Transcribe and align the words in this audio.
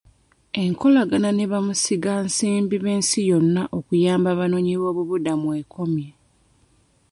Enkolagana 0.61 1.29
ne 1.33 1.45
bamusiga 1.51 2.13
nsimbi 2.25 2.75
ab'ensi 2.79 3.19
yonna 3.29 3.61
okuyamba 3.77 4.27
abanoonyi 4.31 4.73
b'obubuddamu 4.81 5.47
ekomye. 5.61 6.09